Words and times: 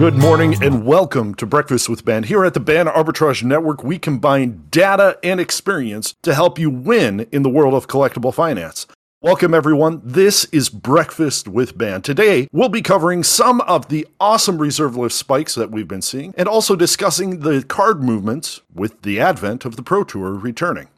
Good 0.00 0.16
morning 0.16 0.56
and 0.62 0.86
welcome 0.86 1.34
to 1.34 1.44
Breakfast 1.44 1.90
with 1.90 2.06
BAN. 2.06 2.22
Here 2.22 2.42
at 2.42 2.54
the 2.54 2.58
BAN 2.58 2.86
Arbitrage 2.86 3.42
Network, 3.42 3.84
we 3.84 3.98
combine 3.98 4.64
data 4.70 5.18
and 5.22 5.38
experience 5.38 6.14
to 6.22 6.32
help 6.32 6.58
you 6.58 6.70
win 6.70 7.28
in 7.30 7.42
the 7.42 7.50
world 7.50 7.74
of 7.74 7.86
collectible 7.86 8.32
finance. 8.32 8.86
Welcome, 9.20 9.52
everyone. 9.52 10.00
This 10.02 10.46
is 10.46 10.70
Breakfast 10.70 11.48
with 11.48 11.76
BAN. 11.76 12.00
Today, 12.00 12.48
we'll 12.50 12.70
be 12.70 12.80
covering 12.80 13.22
some 13.22 13.60
of 13.60 13.90
the 13.90 14.08
awesome 14.18 14.56
reserve 14.56 14.96
list 14.96 15.18
spikes 15.18 15.54
that 15.56 15.70
we've 15.70 15.86
been 15.86 16.00
seeing 16.00 16.32
and 16.38 16.48
also 16.48 16.74
discussing 16.74 17.40
the 17.40 17.62
card 17.62 18.02
movements 18.02 18.62
with 18.72 19.02
the 19.02 19.20
advent 19.20 19.66
of 19.66 19.76
the 19.76 19.82
Pro 19.82 20.02
Tour 20.02 20.32
returning. 20.32 20.88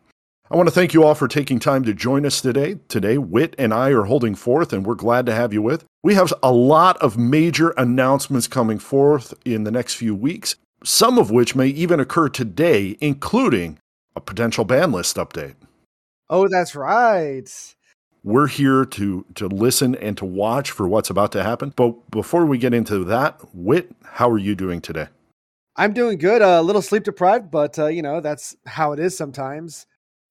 I 0.53 0.57
want 0.57 0.69
to 0.69 0.75
thank 0.75 0.93
you 0.93 1.03
all 1.03 1.15
for 1.15 1.29
taking 1.29 1.59
time 1.59 1.83
to 1.85 1.95
join 1.95 2.27
us 2.27 2.43
today. 2.43 2.77
Today, 2.89 3.17
Wit 3.17 3.55
and 3.57 3.73
I 3.73 3.89
are 3.89 4.03
holding 4.03 4.35
forth, 4.35 4.75
and 4.75 4.85
we're 4.85 4.95
glad 4.95 5.25
to 5.25 5.35
have 5.35 5.55
you 5.55 5.63
with. 5.63 5.87
We 6.03 6.15
have 6.15 6.31
a 6.43 6.53
lot 6.53 6.99
of 6.99 7.17
major 7.17 7.71
announcements 7.79 8.49
coming 8.49 8.79
forth 8.79 9.33
in 9.47 9.65
the 9.65 9.71
next 9.71 9.95
few 9.95 10.15
weeks, 10.15 10.57
some 10.85 11.19
of 11.19 11.31
which 11.31 11.57
may 11.57 11.69
even 11.69 12.01
occur 12.01 12.29
today, 12.29 12.99
including 13.01 13.79
a 14.15 14.21
potential 14.21 14.67
ban 14.67 14.93
list 14.93 15.17
update. 15.17 15.55
Oh, 16.29 16.49
that's 16.49 16.75
right. 16.75 17.49
We're 18.23 18.49
here 18.49 18.85
to 18.85 19.25
to 19.37 19.49
listen 19.49 19.95
and 19.95 20.19
to 20.19 20.27
watch 20.27 20.71
for 20.71 20.87
what's 20.87 21.09
about 21.09 21.33
to 21.33 21.43
happen. 21.43 21.73
But 21.75 22.11
before 22.11 22.45
we 22.45 22.59
get 22.59 22.75
into 22.75 23.05
that, 23.05 23.41
Wit, 23.55 23.97
how 24.05 24.29
are 24.29 24.37
you 24.39 24.55
doing 24.55 24.83
today? 24.83 25.07
I'm 25.77 25.95
doing 25.95 26.19
good. 26.19 26.43
Uh, 26.43 26.59
a 26.61 26.63
little 26.63 26.83
sleep 26.83 27.05
deprived, 27.05 27.51
but 27.51 27.79
uh, 27.79 27.87
you 27.87 28.03
know 28.03 28.21
that's 28.21 28.55
how 28.67 28.93
it 28.93 29.01
is 29.01 29.17
sometimes 29.17 29.87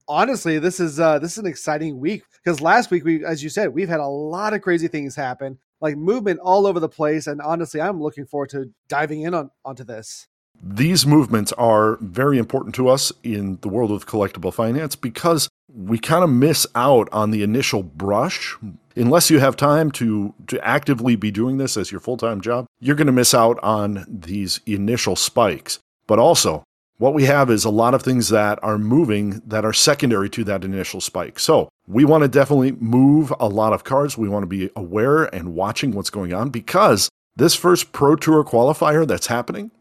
honestly, 0.08 0.58
this 0.58 0.80
is 0.80 1.00
uh 1.00 1.18
this 1.18 1.32
is 1.32 1.38
an 1.38 1.46
exciting 1.46 2.00
week 2.00 2.24
because 2.42 2.60
last 2.60 2.90
week 2.90 3.04
we, 3.04 3.24
as 3.24 3.42
you 3.42 3.48
said, 3.48 3.74
we've 3.74 3.88
had 3.88 4.00
a 4.00 4.06
lot 4.06 4.54
of 4.54 4.62
crazy 4.62 4.88
things 4.88 5.14
happen, 5.14 5.58
like 5.80 5.96
movement 5.96 6.40
all 6.40 6.66
over 6.66 6.80
the 6.80 6.88
place, 6.88 7.26
and 7.26 7.40
honestly, 7.40 7.80
I'm 7.80 8.02
looking 8.02 8.26
forward 8.26 8.50
to 8.50 8.70
diving 8.88 9.22
in 9.22 9.34
on 9.34 9.50
onto 9.64 9.84
this. 9.84 10.28
These 10.64 11.06
movements 11.06 11.52
are 11.54 11.96
very 12.00 12.38
important 12.38 12.74
to 12.76 12.88
us 12.88 13.10
in 13.24 13.58
the 13.62 13.68
world 13.68 13.90
of 13.90 14.06
collectible 14.06 14.54
finance 14.54 14.94
because 14.94 15.48
we 15.74 15.98
kind 15.98 16.22
of 16.22 16.30
miss 16.30 16.66
out 16.74 17.08
on 17.12 17.32
the 17.32 17.42
initial 17.42 17.82
brush. 17.82 18.56
Unless 18.94 19.30
you 19.30 19.40
have 19.40 19.56
time 19.56 19.90
to, 19.92 20.34
to 20.48 20.64
actively 20.64 21.16
be 21.16 21.30
doing 21.30 21.56
this 21.56 21.76
as 21.76 21.90
your 21.90 22.00
full 22.00 22.16
time 22.16 22.40
job, 22.40 22.66
you're 22.78 22.94
going 22.94 23.06
to 23.06 23.12
miss 23.12 23.34
out 23.34 23.58
on 23.62 24.04
these 24.06 24.60
initial 24.66 25.16
spikes. 25.16 25.80
But 26.06 26.18
also, 26.18 26.62
what 27.02 27.14
we 27.14 27.24
have 27.24 27.50
is 27.50 27.64
a 27.64 27.70
lot 27.70 27.94
of 27.94 28.02
things 28.02 28.28
that 28.28 28.60
are 28.62 28.78
moving 28.78 29.42
that 29.44 29.64
are 29.64 29.72
secondary 29.72 30.30
to 30.30 30.44
that 30.44 30.62
initial 30.62 31.00
spike. 31.00 31.40
So 31.40 31.68
we 31.88 32.04
want 32.04 32.22
to 32.22 32.28
definitely 32.28 32.70
move 32.70 33.32
a 33.40 33.48
lot 33.48 33.72
of 33.72 33.82
cards. 33.82 34.16
We 34.16 34.28
want 34.28 34.44
to 34.44 34.46
be 34.46 34.70
aware 34.76 35.24
and 35.34 35.52
watching 35.52 35.90
what's 35.90 36.10
going 36.10 36.32
on 36.32 36.50
because 36.50 37.08
this 37.34 37.56
first 37.56 37.90
Pro 37.90 38.14
Tour 38.14 38.44
qualifier 38.44 39.04
that's 39.04 39.26
happening 39.26 39.72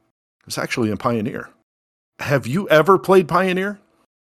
is 0.47 0.57
actually 0.57 0.89
in 0.89 0.97
Pioneer. 0.97 1.51
Have 2.17 2.47
you 2.47 2.67
ever 2.69 2.97
played 2.97 3.27
Pioneer? 3.27 3.79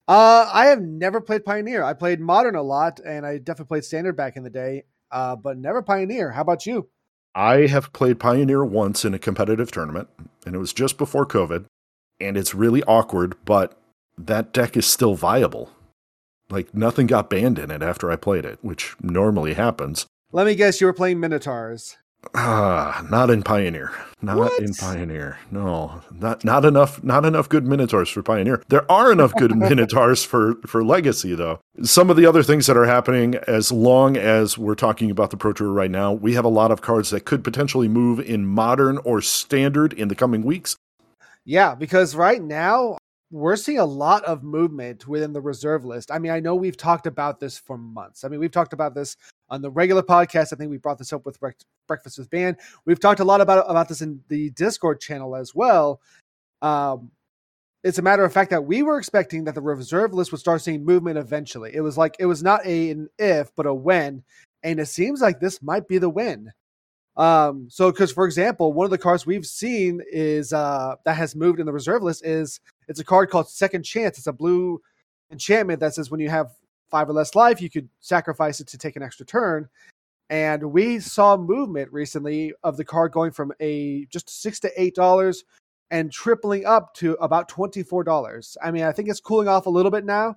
Uh, 0.08 0.48
I 0.50 0.68
have 0.68 0.80
never 0.80 1.20
played 1.20 1.44
Pioneer. 1.44 1.84
I 1.84 1.92
played 1.92 2.20
Modern 2.20 2.54
a 2.54 2.62
lot, 2.62 3.00
and 3.04 3.26
I 3.26 3.36
definitely 3.36 3.68
played 3.68 3.84
Standard 3.84 4.16
back 4.16 4.38
in 4.38 4.44
the 4.44 4.50
day, 4.50 4.84
uh, 5.10 5.36
but 5.36 5.58
never 5.58 5.82
Pioneer. 5.82 6.30
How 6.30 6.40
about 6.40 6.64
you? 6.64 6.88
I 7.34 7.66
have 7.66 7.92
played 7.92 8.18
Pioneer 8.18 8.64
once 8.64 9.04
in 9.04 9.12
a 9.12 9.18
competitive 9.18 9.70
tournament, 9.70 10.08
and 10.46 10.54
it 10.54 10.58
was 10.58 10.72
just 10.72 10.96
before 10.96 11.26
COVID 11.26 11.66
and 12.20 12.36
it's 12.36 12.54
really 12.54 12.82
awkward, 12.84 13.34
but 13.44 13.78
that 14.16 14.52
deck 14.52 14.76
is 14.76 14.86
still 14.86 15.14
viable. 15.14 15.70
Like 16.50 16.74
nothing 16.74 17.06
got 17.06 17.30
banned 17.30 17.58
in 17.58 17.70
it 17.70 17.82
after 17.82 18.10
I 18.10 18.16
played 18.16 18.44
it, 18.44 18.58
which 18.62 18.96
normally 19.00 19.54
happens. 19.54 20.06
Let 20.32 20.46
me 20.46 20.54
guess, 20.54 20.80
you 20.80 20.86
were 20.86 20.92
playing 20.92 21.20
Minotaurs. 21.20 21.96
Ah, 22.34 23.06
not 23.08 23.30
in 23.30 23.42
Pioneer. 23.44 23.92
Not 24.20 24.38
What? 24.38 24.60
in 24.60 24.74
Pioneer. 24.74 25.38
No, 25.52 26.02
not 26.12 26.44
not 26.44 26.64
enough. 26.64 27.02
Not 27.04 27.24
enough 27.24 27.48
good 27.48 27.64
Minotaurs 27.64 28.08
for 28.08 28.22
Pioneer. 28.24 28.60
There 28.68 28.90
are 28.90 29.12
enough 29.12 29.32
good 29.36 29.54
Minotaurs 29.56 30.24
for 30.24 30.56
for 30.66 30.82
Legacy, 30.84 31.36
though. 31.36 31.60
Some 31.82 32.10
of 32.10 32.16
the 32.16 32.26
other 32.26 32.42
things 32.42 32.66
that 32.66 32.76
are 32.76 32.86
happening, 32.86 33.36
as 33.46 33.70
long 33.70 34.16
as 34.16 34.58
we're 34.58 34.74
talking 34.74 35.12
about 35.12 35.30
the 35.30 35.36
Pro 35.36 35.52
Tour 35.52 35.70
right 35.70 35.90
now, 35.90 36.12
we 36.12 36.34
have 36.34 36.44
a 36.44 36.48
lot 36.48 36.72
of 36.72 36.80
cards 36.82 37.10
that 37.10 37.24
could 37.24 37.44
potentially 37.44 37.86
move 37.88 38.18
in 38.18 38.44
Modern 38.44 38.98
or 38.98 39.22
Standard 39.22 39.92
in 39.92 40.08
the 40.08 40.16
coming 40.16 40.42
weeks. 40.42 40.76
Yeah, 41.48 41.74
because 41.74 42.14
right 42.14 42.42
now 42.42 42.98
we're 43.30 43.56
seeing 43.56 43.78
a 43.78 43.84
lot 43.86 44.22
of 44.24 44.42
movement 44.42 45.08
within 45.08 45.32
the 45.32 45.40
reserve 45.40 45.82
list. 45.82 46.10
I 46.10 46.18
mean, 46.18 46.30
I 46.30 46.40
know 46.40 46.54
we've 46.54 46.76
talked 46.76 47.06
about 47.06 47.40
this 47.40 47.56
for 47.56 47.78
months. 47.78 48.22
I 48.22 48.28
mean, 48.28 48.38
we've 48.38 48.50
talked 48.50 48.74
about 48.74 48.94
this 48.94 49.16
on 49.48 49.62
the 49.62 49.70
regular 49.70 50.02
podcast. 50.02 50.52
I 50.52 50.56
think 50.56 50.70
we 50.70 50.76
brought 50.76 50.98
this 50.98 51.10
up 51.10 51.24
with 51.24 51.40
Breakfast 51.40 52.18
with 52.18 52.28
Ban. 52.28 52.58
We've 52.84 53.00
talked 53.00 53.20
a 53.20 53.24
lot 53.24 53.40
about 53.40 53.64
about 53.66 53.88
this 53.88 54.02
in 54.02 54.20
the 54.28 54.50
Discord 54.50 55.00
channel 55.00 55.34
as 55.34 55.54
well. 55.54 56.02
Um, 56.60 57.12
it's 57.82 57.96
a 57.96 58.02
matter 58.02 58.26
of 58.26 58.32
fact 58.34 58.50
that 58.50 58.66
we 58.66 58.82
were 58.82 58.98
expecting 58.98 59.44
that 59.44 59.54
the 59.54 59.62
reserve 59.62 60.12
list 60.12 60.32
would 60.32 60.42
start 60.42 60.60
seeing 60.60 60.84
movement 60.84 61.16
eventually. 61.16 61.74
It 61.74 61.80
was 61.80 61.96
like 61.96 62.14
it 62.18 62.26
was 62.26 62.42
not 62.42 62.60
a, 62.66 62.90
an 62.90 63.08
if, 63.18 63.54
but 63.56 63.64
a 63.64 63.72
when, 63.72 64.22
and 64.64 64.78
it 64.78 64.86
seems 64.86 65.22
like 65.22 65.40
this 65.40 65.62
might 65.62 65.88
be 65.88 65.96
the 65.96 66.10
when. 66.10 66.52
Um, 67.18 67.66
so 67.68 67.90
because 67.90 68.12
for 68.12 68.24
example, 68.24 68.72
one 68.72 68.84
of 68.84 68.92
the 68.92 68.98
cards 68.98 69.26
we've 69.26 69.44
seen 69.44 70.00
is 70.10 70.52
uh 70.52 70.94
that 71.04 71.16
has 71.16 71.34
moved 71.34 71.58
in 71.58 71.66
the 71.66 71.72
reserve 71.72 72.02
list 72.02 72.24
is 72.24 72.60
it's 72.86 73.00
a 73.00 73.04
card 73.04 73.28
called 73.28 73.48
Second 73.50 73.82
Chance. 73.82 74.18
It's 74.18 74.28
a 74.28 74.32
blue 74.32 74.80
enchantment 75.30 75.80
that 75.80 75.94
says 75.94 76.10
when 76.10 76.20
you 76.20 76.30
have 76.30 76.52
five 76.90 77.08
or 77.08 77.12
less 77.12 77.34
life, 77.34 77.60
you 77.60 77.68
could 77.68 77.88
sacrifice 78.00 78.60
it 78.60 78.68
to 78.68 78.78
take 78.78 78.96
an 78.96 79.02
extra 79.02 79.26
turn. 79.26 79.68
And 80.30 80.72
we 80.72 81.00
saw 81.00 81.36
movement 81.36 81.92
recently 81.92 82.52
of 82.62 82.76
the 82.76 82.84
card 82.84 83.12
going 83.12 83.32
from 83.32 83.52
a 83.60 84.06
just 84.06 84.30
six 84.30 84.60
to 84.60 84.70
eight 84.80 84.94
dollars 84.94 85.44
and 85.90 86.12
tripling 86.12 86.66
up 86.66 86.94
to 86.94 87.14
about 87.14 87.48
twenty 87.48 87.82
four 87.82 88.04
dollars. 88.04 88.56
I 88.62 88.70
mean, 88.70 88.84
I 88.84 88.92
think 88.92 89.08
it's 89.08 89.20
cooling 89.20 89.48
off 89.48 89.66
a 89.66 89.70
little 89.70 89.90
bit 89.90 90.04
now, 90.04 90.36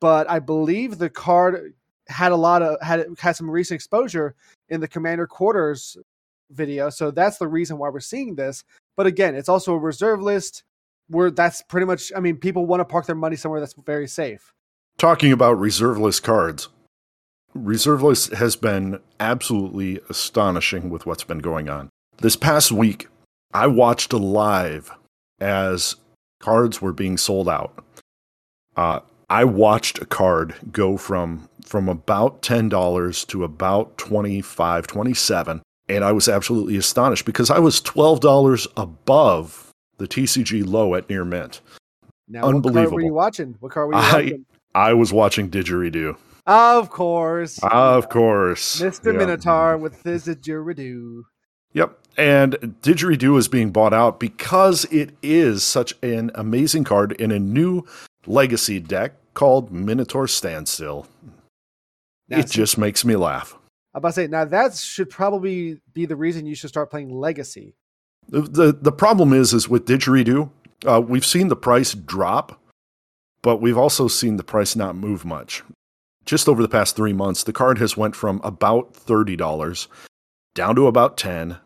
but 0.00 0.28
I 0.28 0.40
believe 0.40 0.98
the 0.98 1.10
card 1.10 1.74
had 2.08 2.32
a 2.32 2.36
lot 2.36 2.62
of 2.62 2.80
had 2.82 3.06
had 3.18 3.36
some 3.36 3.50
recent 3.50 3.76
exposure 3.76 4.34
in 4.68 4.80
the 4.80 4.88
Commander's 4.88 5.28
Quarters 5.30 5.96
video 6.50 6.88
so 6.88 7.10
that's 7.10 7.36
the 7.36 7.46
reason 7.46 7.76
why 7.76 7.90
we're 7.90 8.00
seeing 8.00 8.34
this 8.34 8.64
but 8.96 9.06
again 9.06 9.34
it's 9.34 9.50
also 9.50 9.74
a 9.74 9.78
reserve 9.78 10.22
list 10.22 10.62
where 11.08 11.30
that's 11.30 11.60
pretty 11.60 11.84
much 11.84 12.10
i 12.16 12.20
mean 12.20 12.38
people 12.38 12.64
want 12.64 12.80
to 12.80 12.86
park 12.86 13.04
their 13.04 13.14
money 13.14 13.36
somewhere 13.36 13.60
that's 13.60 13.74
very 13.84 14.08
safe 14.08 14.54
Talking 14.98 15.30
about 15.30 15.60
reserve 15.60 15.96
list 15.96 16.24
cards, 16.24 16.68
reserve 17.54 18.02
list 18.02 18.32
has 18.32 18.56
been 18.56 18.98
absolutely 19.20 20.00
astonishing 20.10 20.90
with 20.90 21.06
what's 21.06 21.22
been 21.22 21.38
going 21.38 21.68
on. 21.68 21.88
This 22.16 22.34
past 22.34 22.72
week, 22.72 23.06
I 23.54 23.68
watched 23.68 24.12
live 24.12 24.90
as 25.38 25.94
cards 26.40 26.82
were 26.82 26.92
being 26.92 27.16
sold 27.16 27.48
out. 27.48 27.84
Uh, 28.76 28.98
I 29.30 29.44
watched 29.44 30.00
a 30.00 30.04
card 30.04 30.56
go 30.72 30.96
from 30.96 31.48
from 31.68 31.88
about 31.88 32.40
ten 32.42 32.68
dollars 32.68 33.24
to 33.26 33.44
about 33.44 33.98
25 33.98 34.86
27 34.86 35.62
and 35.90 36.04
I 36.04 36.12
was 36.12 36.28
absolutely 36.28 36.76
astonished 36.76 37.24
because 37.26 37.50
I 37.50 37.58
was 37.58 37.80
twelve 37.80 38.20
dollars 38.20 38.66
above 38.76 39.70
the 39.98 40.08
TCG 40.08 40.66
low 40.66 40.94
at 40.94 41.08
near 41.10 41.24
mint. 41.24 41.60
now 42.28 42.40
what 42.42 42.52
card 42.52 42.54
were 42.64 42.68
Unbelievable. 42.70 43.02
you 43.02 43.12
watching 43.14 43.54
what 43.60 43.72
card 43.72 43.88
were 43.88 43.94
you 43.94 43.98
I- 44.00 44.12
watching 44.22 44.46
I 44.74 44.92
was 44.94 45.12
watching 45.12 45.50
Didgeridoo. 45.50 46.16
of 46.46 46.90
course 46.90 47.58
Of 47.62 48.08
course. 48.08 48.80
mr 48.80 49.12
Yeah. 49.12 49.18
minotaur 49.18 49.76
with 49.76 50.02
his 50.02 50.26
didgeridoo 50.26 51.22
Yep. 51.74 51.98
And 52.16 52.52
Didgeridoo 52.82 53.38
is 53.38 53.46
being 53.46 53.70
bought 53.72 53.92
out 53.92 54.18
because 54.18 54.86
it 54.86 55.10
is 55.22 55.62
such 55.62 55.92
an 56.02 56.30
amazing 56.34 56.82
card 56.84 57.12
in 57.12 57.30
a 57.30 57.38
new 57.38 57.84
legacy 58.26 58.80
deck 58.80 59.12
called 59.34 59.70
Minotaur 59.70 60.26
Standstill. 60.26 61.06
Now, 62.28 62.38
it 62.38 62.50
see, 62.50 62.56
just 62.56 62.78
makes 62.78 63.04
me 63.04 63.16
laugh. 63.16 63.54
i'm 63.94 63.98
about 63.98 64.08
to 64.08 64.12
say 64.14 64.26
now 64.26 64.44
that 64.44 64.74
should 64.74 65.10
probably 65.10 65.80
be 65.92 66.06
the 66.06 66.16
reason 66.16 66.46
you 66.46 66.54
should 66.54 66.70
start 66.70 66.90
playing 66.90 67.10
legacy 67.10 67.74
The, 68.28 68.42
the, 68.42 68.72
the 68.72 68.92
problem 68.92 69.32
is, 69.32 69.54
is 69.54 69.68
with 69.68 69.86
Didgeridoo, 69.86 70.50
uh, 70.86 71.00
we've 71.00 71.24
seen 71.24 71.48
the 71.48 71.56
price 71.56 71.94
drop, 71.94 72.60
but 73.42 73.60
we've 73.60 73.78
also 73.78 74.08
seen 74.08 74.36
the 74.36 74.44
price 74.44 74.76
not 74.76 74.94
move 74.94 75.24
much. 75.24 75.62
Just 76.26 76.48
over 76.48 76.60
the 76.60 76.68
past 76.68 76.94
three 76.94 77.14
months, 77.14 77.44
the 77.44 77.54
card 77.54 77.78
has 77.78 77.96
went 77.96 78.14
from 78.14 78.40
about 78.44 78.92
$30 78.92 79.86
down 80.54 80.74
to 80.76 80.86
about 80.86 81.16
10 81.16 81.56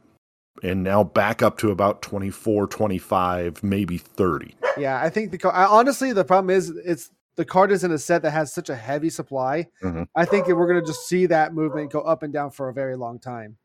and 0.63 0.83
now 0.85 1.03
back 1.03 1.43
up 1.43 1.59
to 1.59 1.71
about 1.71 2.03
24 2.03 2.67
25 2.69 3.63
maybe 3.63 3.99
30 3.99 4.55
Yeah, 4.77 5.01
I 5.03 5.09
think 5.11 5.31
the 5.33 5.39
card. 5.39 5.55
I, 5.55 5.65
honestly, 5.65 6.13
the 6.13 6.25
problem 6.25 6.51
is 6.51 6.71
it's 6.71 7.11
the 7.37 7.45
card 7.45 7.71
is 7.73 7.85
in 7.85 7.91
a 7.93 7.99
set 7.99 8.23
that 8.23 8.31
has 8.33 8.53
such 8.53 8.69
a 8.69 8.75
heavy 8.75 9.11
supply. 9.11 9.69
Mhm. 9.83 10.07
I 10.15 10.25
think 10.25 10.47
we're 10.49 10.67
gonna 10.67 10.83
just 10.87 11.09
see 11.09 11.27
that 11.27 11.55
movement 11.55 11.91
go 11.93 12.01
up 12.01 12.23
and 12.23 12.33
down 12.33 12.51
for 12.51 12.69
a 12.69 12.75
very 12.75 12.97
long 12.97 13.19
time. 13.19 13.57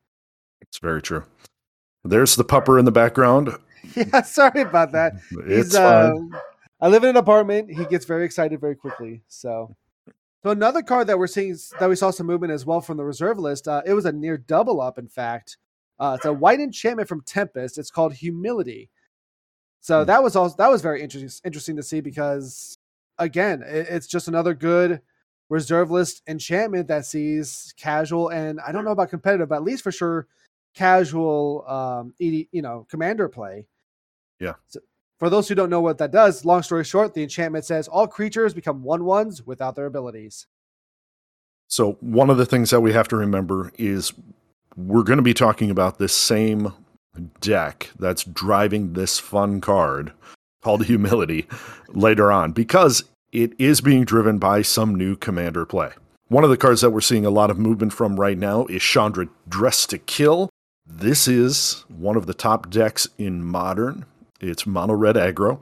It's 0.61 0.79
very 0.79 1.01
true. 1.01 1.23
There's 2.03 2.35
the 2.35 2.45
pupper 2.45 2.79
in 2.79 2.85
the 2.85 2.91
background. 2.91 3.49
Yeah, 3.95 4.21
sorry 4.23 4.61
about 4.61 4.91
that. 4.93 5.13
It's 5.47 5.69
He's, 5.69 5.77
fine. 5.77 6.29
uh, 6.33 6.39
I 6.81 6.87
live 6.89 7.03
in 7.03 7.11
an 7.11 7.17
apartment. 7.17 7.69
He 7.71 7.85
gets 7.85 8.05
very 8.05 8.25
excited 8.25 8.59
very 8.59 8.75
quickly. 8.75 9.21
So, 9.27 9.75
so 10.43 10.49
another 10.49 10.81
card 10.81 11.07
that 11.07 11.17
we're 11.17 11.27
seeing 11.27 11.55
that 11.79 11.87
we 11.87 11.95
saw 11.95 12.11
some 12.11 12.27
movement 12.27 12.51
as 12.51 12.65
well 12.65 12.81
from 12.81 12.97
the 12.97 13.05
reserve 13.05 13.39
list. 13.39 13.67
Uh, 13.67 13.81
it 13.85 13.93
was 13.93 14.05
a 14.05 14.11
near 14.11 14.37
double 14.37 14.81
up, 14.81 14.97
in 14.97 15.07
fact. 15.07 15.57
Uh, 15.99 16.15
it's 16.17 16.25
a 16.25 16.33
white 16.33 16.59
enchantment 16.59 17.07
from 17.07 17.21
Tempest. 17.21 17.77
It's 17.77 17.89
called 17.91 18.13
Humility. 18.15 18.89
So 19.79 20.01
Hmm. 20.01 20.07
that 20.07 20.23
was 20.23 20.35
also 20.35 20.55
that 20.57 20.69
was 20.69 20.81
very 20.81 21.01
interesting 21.01 21.41
interesting 21.45 21.75
to 21.77 21.83
see 21.83 22.01
because 22.01 22.77
again, 23.19 23.63
it's 23.65 24.07
just 24.07 24.27
another 24.27 24.53
good 24.53 25.01
reserve 25.49 25.91
list 25.91 26.21
enchantment 26.27 26.87
that 26.89 27.05
sees 27.05 27.73
casual 27.77 28.29
and 28.29 28.59
I 28.59 28.71
don't 28.71 28.83
know 28.83 28.91
about 28.91 29.09
competitive, 29.09 29.49
but 29.49 29.55
at 29.55 29.63
least 29.63 29.83
for 29.83 29.91
sure 29.91 30.27
casual 30.75 31.65
um 31.67 32.13
ED, 32.21 32.47
you 32.51 32.61
know 32.61 32.85
commander 32.89 33.29
play. 33.29 33.65
Yeah. 34.39 34.53
So 34.67 34.79
for 35.19 35.29
those 35.29 35.47
who 35.47 35.55
don't 35.55 35.69
know 35.69 35.81
what 35.81 35.97
that 35.97 36.11
does, 36.11 36.45
long 36.45 36.63
story 36.63 36.83
short, 36.83 37.13
the 37.13 37.23
enchantment 37.23 37.65
says 37.65 37.87
all 37.87 38.07
creatures 38.07 38.53
become 38.53 38.83
one 38.83 39.03
ones 39.03 39.45
without 39.45 39.75
their 39.75 39.87
abilities. 39.87 40.47
So, 41.67 41.97
one 41.99 42.29
of 42.29 42.37
the 42.37 42.45
things 42.45 42.69
that 42.69 42.81
we 42.81 42.93
have 42.93 43.07
to 43.09 43.17
remember 43.17 43.71
is 43.77 44.13
we're 44.77 45.03
going 45.03 45.17
to 45.17 45.23
be 45.23 45.33
talking 45.33 45.69
about 45.69 45.97
this 45.97 46.13
same 46.15 46.71
deck 47.41 47.91
that's 47.99 48.23
driving 48.23 48.93
this 48.93 49.19
fun 49.19 49.59
card 49.59 50.13
called 50.67 50.85
Humility 50.87 51.47
later 51.87 52.29
on 52.29 52.51
because 52.51 53.05
it 53.31 53.53
is 53.57 53.79
being 53.79 54.03
driven 54.03 54.37
by 54.37 54.61
some 54.61 54.93
new 54.93 55.15
commander 55.15 55.65
play. 55.65 55.91
One 56.27 56.43
of 56.43 56.49
the 56.49 56.57
cards 56.57 56.81
that 56.81 56.89
we're 56.89 56.99
seeing 56.99 57.25
a 57.25 57.29
lot 57.29 57.49
of 57.49 57.57
movement 57.57 57.93
from 57.93 58.19
right 58.19 58.37
now 58.37 58.65
is 58.65 58.83
Chandra 58.83 59.29
Dress 59.47 59.85
to 59.87 59.97
Kill. 59.97 60.49
This 60.85 61.25
is 61.25 61.85
one 61.87 62.17
of 62.17 62.25
the 62.25 62.33
top 62.33 62.69
decks 62.69 63.07
in 63.17 63.45
modern. 63.45 64.05
It's 64.41 64.67
mono 64.67 64.93
red 64.93 65.15
aggro, 65.15 65.61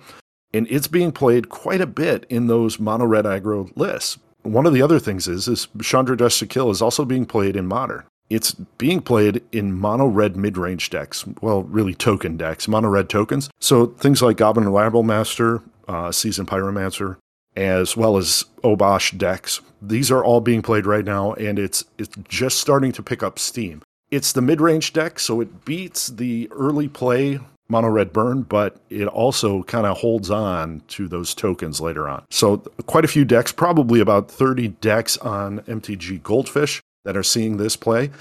and 0.52 0.66
it's 0.72 0.88
being 0.88 1.12
played 1.12 1.50
quite 1.50 1.82
a 1.82 1.88
bit 1.88 2.26
in 2.28 2.48
those 2.48 2.80
mono 2.80 3.06
red 3.06 3.26
aggro 3.26 3.72
lists 3.78 4.18
one 4.46 4.66
of 4.66 4.74
the 4.74 4.82
other 4.82 5.00
things 5.00 5.28
is 5.28 5.48
is 5.48 5.68
Chandra 5.82 6.16
Dress 6.16 6.40
to 6.40 6.46
Kill 6.46 6.70
is 6.70 6.82
also 6.82 7.04
being 7.04 7.26
played 7.26 7.56
in 7.56 7.66
modern. 7.66 8.04
It's 8.30 8.52
being 8.52 9.02
played 9.02 9.44
in 9.52 9.74
mono 9.74 10.08
red 10.08 10.36
mid 10.36 10.58
range 10.58 10.90
decks. 10.90 11.26
Well, 11.42 11.64
really 11.64 11.94
token 11.94 12.38
decks, 12.38 12.68
mono 12.68 12.90
red 12.90 13.10
tokens. 13.10 13.50
So 13.60 13.88
things 13.88 14.22
like 14.22 14.38
Goblin 14.38 14.68
Rabblemaster, 14.68 15.62
uh, 15.88 16.12
Seasoned 16.12 16.48
Pyromancer, 16.48 17.18
as 17.56 17.96
well 17.96 18.18
as 18.18 18.46
Obosh 18.64 19.18
decks. 19.18 19.62
These 19.82 20.12
are 20.12 20.24
all 20.24 20.42
being 20.42 20.62
played 20.62 20.86
right 20.86 21.06
now, 21.06 21.34
and 21.34 21.60
it's 21.60 21.86
it's 21.98 22.16
just 22.28 22.60
starting 22.60 22.92
to 22.94 23.04
pick 23.04 23.22
up 23.22 23.38
steam. 23.38 23.84
It's 24.12 24.32
the 24.32 24.42
mid 24.42 24.62
range 24.62 24.94
deck, 24.94 25.20
so 25.20 25.42
it 25.42 25.66
beats 25.66 26.08
the 26.08 26.50
early 26.52 26.88
play 26.88 27.40
mono 27.68 27.90
red 27.90 28.14
burn, 28.14 28.44
but 28.44 28.78
it 28.90 29.08
also 29.08 29.64
kind 29.64 29.86
of 29.86 29.98
holds 29.98 30.30
on 30.30 30.82
to 30.88 31.08
those 31.08 31.34
tokens 31.34 31.82
later 31.82 32.08
on. 32.08 32.24
So, 32.30 32.58
quite 32.86 33.06
a 33.06 33.10
few 33.10 33.26
decks, 33.26 33.52
probably 33.52 34.00
about 34.00 34.30
30 34.30 34.70
decks 34.70 35.18
on 35.18 35.62
MTG 35.62 36.22
Goldfish 36.22 36.82
that 37.06 37.16
are 37.16 37.24
seeing 37.24 37.56
this 37.58 37.78
play, 37.78 38.12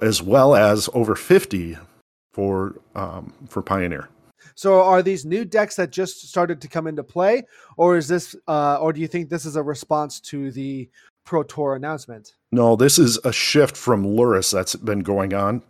as 0.00 0.22
well 0.22 0.54
as 0.54 0.88
over 0.94 1.16
50 1.16 1.76
for 2.32 2.76
um, 2.94 3.32
for 3.48 3.62
Pioneer. 3.62 4.08
So 4.54 4.82
are 4.82 5.02
these 5.02 5.24
new 5.24 5.44
decks 5.44 5.76
that 5.76 5.90
just 5.90 6.28
started 6.28 6.60
to 6.60 6.68
come 6.68 6.86
into 6.86 7.02
play, 7.02 7.42
or 7.76 7.96
is 7.96 8.06
this, 8.06 8.36
uh, 8.46 8.78
or 8.80 8.92
do 8.92 9.00
you 9.00 9.08
think 9.08 9.28
this 9.28 9.44
is 9.44 9.56
a 9.56 9.62
response 9.62 10.20
to 10.20 10.52
the 10.52 10.88
Pro 11.24 11.42
Tour 11.42 11.74
announcement? 11.74 12.34
No, 12.52 12.76
this 12.76 12.98
is 12.98 13.18
a 13.24 13.32
shift 13.32 13.76
from 13.76 14.04
Lurrus 14.04 14.52
that's 14.52 14.76
been 14.76 15.00
going 15.00 15.34
on. 15.34 15.62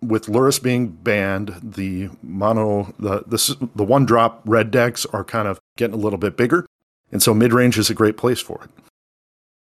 With 0.00 0.26
Lurrus 0.26 0.62
being 0.62 0.88
banned, 0.88 1.54
the 1.62 2.08
mono 2.22 2.92
the 2.98 3.22
this 3.26 3.54
the 3.76 3.84
one 3.84 4.04
drop 4.04 4.42
red 4.46 4.70
decks 4.70 5.06
are 5.06 5.24
kind 5.24 5.46
of 5.46 5.60
getting 5.76 5.94
a 5.94 5.98
little 5.98 6.18
bit 6.18 6.36
bigger, 6.36 6.66
and 7.12 7.22
so 7.22 7.34
mid 7.34 7.52
range 7.52 7.78
is 7.78 7.90
a 7.90 7.94
great 7.94 8.16
place 8.16 8.40
for 8.40 8.60
it. 8.64 8.70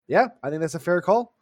Yeah, 0.06 0.28
I 0.42 0.50
think 0.50 0.60
that's 0.60 0.74
a 0.74 0.80
fair 0.80 1.00
call. 1.00 1.34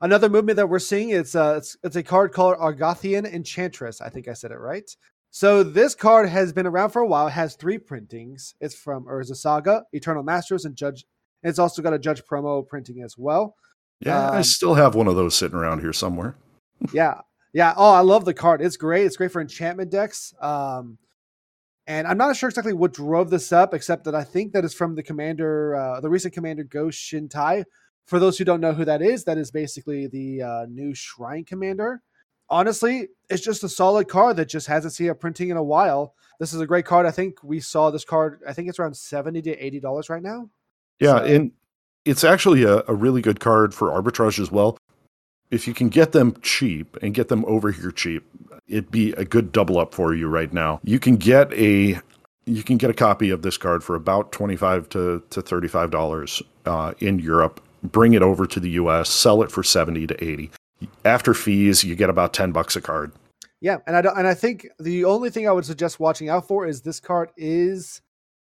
Another 0.00 0.28
movement 0.28 0.56
that 0.56 0.68
we're 0.68 0.78
seeing 0.78 1.14
uh, 1.14 1.18
it's, 1.56 1.76
it's 1.82 1.96
a 1.96 2.02
card 2.02 2.32
called 2.32 2.58
Argothian 2.58 3.32
Enchantress. 3.32 4.00
I 4.00 4.08
think 4.10 4.28
I 4.28 4.34
said 4.34 4.50
it 4.50 4.58
right. 4.58 4.88
So 5.30 5.62
this 5.62 5.94
card 5.94 6.28
has 6.28 6.52
been 6.52 6.66
around 6.66 6.90
for 6.90 7.00
a 7.02 7.06
while. 7.06 7.26
It 7.28 7.32
has 7.32 7.56
three 7.56 7.78
printings. 7.78 8.54
It's 8.60 8.74
from 8.74 9.04
Urza 9.04 9.36
Saga, 9.36 9.84
Eternal 9.92 10.22
Masters, 10.22 10.64
and 10.64 10.76
Judge. 10.76 11.04
And 11.42 11.50
it's 11.50 11.58
also 11.58 11.82
got 11.82 11.92
a 11.92 11.98
Judge 11.98 12.22
promo 12.24 12.66
printing 12.66 13.02
as 13.02 13.16
well. 13.18 13.54
Yeah, 14.00 14.30
I 14.30 14.38
Um, 14.38 14.44
still 14.44 14.74
have 14.74 14.94
one 14.94 15.08
of 15.08 15.16
those 15.16 15.34
sitting 15.34 15.56
around 15.56 15.80
here 15.80 15.92
somewhere. 15.92 16.36
Yeah, 16.92 17.22
yeah. 17.54 17.72
Oh, 17.74 17.90
I 17.92 18.00
love 18.00 18.26
the 18.26 18.34
card. 18.34 18.60
It's 18.60 18.76
great. 18.76 19.06
It's 19.06 19.16
great 19.16 19.32
for 19.32 19.40
enchantment 19.40 19.90
decks. 19.90 20.34
Um, 20.42 20.98
and 21.86 22.06
I'm 22.06 22.18
not 22.18 22.36
sure 22.36 22.50
exactly 22.50 22.74
what 22.74 22.92
drove 22.92 23.30
this 23.30 23.50
up, 23.50 23.72
except 23.72 24.04
that 24.04 24.14
I 24.14 24.24
think 24.24 24.52
that 24.52 24.64
is 24.64 24.74
from 24.74 24.94
the 24.94 25.02
commander, 25.02 25.74
uh, 25.74 26.00
the 26.00 26.10
recent 26.10 26.34
commander 26.34 26.64
Go-Shintai. 26.64 27.64
For 28.06 28.18
those 28.18 28.38
who 28.38 28.44
don't 28.44 28.60
know 28.60 28.72
who 28.72 28.84
that 28.84 29.02
is, 29.02 29.24
that 29.24 29.38
is 29.38 29.50
basically 29.50 30.06
the 30.06 30.42
uh, 30.42 30.66
new 30.68 30.94
Shrine 30.94 31.44
Commander. 31.44 32.02
Honestly, 32.48 33.08
it's 33.28 33.42
just 33.42 33.64
a 33.64 33.68
solid 33.68 34.08
card 34.08 34.36
that 34.36 34.48
just 34.48 34.68
hasn't 34.68 34.92
seen 34.92 35.08
a 35.08 35.14
printing 35.14 35.48
in 35.50 35.56
a 35.56 35.62
while. 35.62 36.14
This 36.38 36.52
is 36.52 36.60
a 36.60 36.66
great 36.66 36.84
card. 36.84 37.06
I 37.06 37.10
think 37.10 37.42
we 37.42 37.58
saw 37.60 37.90
this 37.90 38.04
card. 38.04 38.40
I 38.46 38.52
think 38.52 38.68
it's 38.68 38.78
around 38.78 38.96
seventy 38.96 39.42
to 39.42 39.56
eighty 39.56 39.80
dollars 39.80 40.08
right 40.08 40.22
now. 40.22 40.48
Yeah, 41.00 41.18
So- 41.18 41.24
and 41.24 41.52
it's 42.04 42.22
actually 42.22 42.62
a, 42.62 42.84
a 42.86 42.94
really 42.94 43.20
good 43.20 43.40
card 43.40 43.74
for 43.74 43.90
arbitrage 43.90 44.38
as 44.38 44.50
well. 44.52 44.78
If 45.50 45.66
you 45.66 45.74
can 45.74 45.88
get 45.88 46.12
them 46.12 46.36
cheap 46.42 46.96
and 47.02 47.14
get 47.14 47.28
them 47.28 47.44
over 47.46 47.70
here 47.72 47.90
cheap, 47.90 48.24
it'd 48.68 48.90
be 48.90 49.12
a 49.12 49.24
good 49.24 49.50
double 49.52 49.78
up 49.78 49.94
for 49.94 50.14
you 50.14 50.28
right 50.28 50.52
now. 50.52 50.80
You 50.84 51.00
can 51.00 51.16
get 51.16 51.52
a 51.52 52.00
you 52.44 52.62
can 52.62 52.76
get 52.76 52.90
a 52.90 52.94
copy 52.94 53.30
of 53.30 53.42
this 53.42 53.56
card 53.56 53.82
for 53.82 53.96
about 53.96 54.30
twenty 54.30 54.54
five 54.56 54.88
to 54.90 55.22
to 55.30 55.42
thirty 55.42 55.66
five 55.68 55.90
dollars 55.90 56.42
uh, 56.64 56.94
in 57.00 57.18
Europe. 57.18 57.60
Bring 57.92 58.14
it 58.14 58.22
over 58.22 58.46
to 58.46 58.60
the 58.60 58.70
U.S. 58.70 59.08
Sell 59.10 59.42
it 59.42 59.50
for 59.50 59.62
seventy 59.62 60.06
to 60.06 60.24
eighty. 60.24 60.50
After 61.04 61.32
fees, 61.34 61.84
you 61.84 61.94
get 61.96 62.10
about 62.10 62.32
ten 62.34 62.52
bucks 62.52 62.76
a 62.76 62.80
card. 62.80 63.12
Yeah, 63.60 63.78
and 63.86 63.96
I 63.96 64.02
don't, 64.02 64.18
and 64.18 64.26
I 64.26 64.34
think 64.34 64.66
the 64.78 65.04
only 65.06 65.30
thing 65.30 65.48
I 65.48 65.52
would 65.52 65.64
suggest 65.64 65.98
watching 65.98 66.28
out 66.28 66.46
for 66.46 66.66
is 66.66 66.82
this 66.82 67.00
card 67.00 67.30
is 67.36 68.02